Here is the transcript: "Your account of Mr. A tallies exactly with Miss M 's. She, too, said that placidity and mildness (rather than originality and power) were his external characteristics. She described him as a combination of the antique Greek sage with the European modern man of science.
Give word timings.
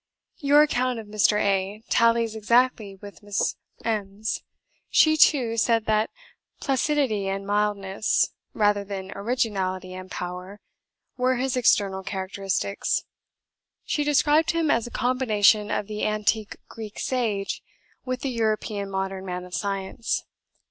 "Your 0.39 0.63
account 0.63 0.97
of 0.97 1.05
Mr. 1.05 1.37
A 1.39 1.83
tallies 1.91 2.33
exactly 2.35 2.95
with 2.95 3.21
Miss 3.21 3.55
M 3.85 4.23
's. 4.23 4.41
She, 4.89 5.15
too, 5.15 5.57
said 5.57 5.85
that 5.85 6.09
placidity 6.59 7.27
and 7.27 7.45
mildness 7.45 8.33
(rather 8.55 8.83
than 8.83 9.11
originality 9.15 9.93
and 9.93 10.09
power) 10.09 10.59
were 11.17 11.35
his 11.35 11.55
external 11.55 12.01
characteristics. 12.01 13.03
She 13.85 14.03
described 14.03 14.49
him 14.53 14.71
as 14.71 14.87
a 14.87 14.89
combination 14.89 15.69
of 15.69 15.85
the 15.85 16.03
antique 16.03 16.55
Greek 16.67 16.97
sage 16.97 17.61
with 18.03 18.21
the 18.21 18.29
European 18.31 18.89
modern 18.89 19.23
man 19.23 19.45
of 19.45 19.53
science. 19.53 20.25